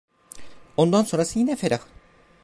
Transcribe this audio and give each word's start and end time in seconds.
Ondan 0.77 1.03
sonrası 1.03 1.39
yine 1.39 1.55
ferah! 1.55 1.81